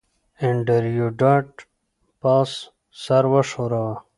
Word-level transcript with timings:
انډریو 0.43 1.07
ډاټ 1.19 1.49
باس 2.21 2.51
سر 3.03 3.23
وښوراوه 3.31 3.95